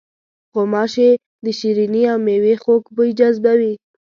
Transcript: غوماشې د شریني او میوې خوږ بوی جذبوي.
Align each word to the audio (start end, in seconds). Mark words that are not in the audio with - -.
غوماشې 0.53 1.09
د 1.43 1.45
شریني 1.59 2.03
او 2.11 2.17
میوې 2.25 2.53
خوږ 2.63 2.83
بوی 2.95 3.11
جذبوي. 3.19 3.73